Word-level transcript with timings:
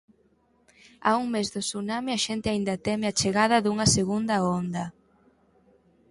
A 1.09 1.11
un 1.21 1.25
mes 1.33 1.47
do 1.53 1.61
tsunami 1.67 2.09
a 2.13 2.21
xente 2.25 2.47
aínda 2.49 2.81
teme 2.85 3.05
a 3.07 3.17
chegada 3.19 3.57
dunha 3.63 3.87
segunda 3.97 4.35
onda. 4.59 4.83